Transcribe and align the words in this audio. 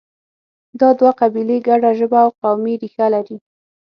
دا 0.79 0.89
دوه 0.99 1.11
قبیلې 1.21 1.57
ګډه 1.67 1.89
ژبه 1.99 2.17
او 2.25 2.29
قومي 2.41 2.73
ریښه 2.81 3.07
لري. 3.13 3.37